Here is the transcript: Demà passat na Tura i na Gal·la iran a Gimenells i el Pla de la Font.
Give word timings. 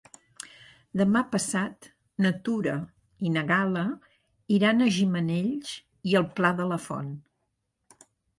Demà 1.01 1.19
passat 1.33 1.89
na 2.25 2.31
Tura 2.47 2.73
i 3.29 3.33
na 3.35 3.43
Gal·la 3.51 3.85
iran 4.57 4.87
a 4.87 4.89
Gimenells 4.97 5.75
i 6.13 6.19
el 6.23 6.27
Pla 6.41 6.53
de 6.63 6.67
la 6.73 6.81
Font. 6.89 7.15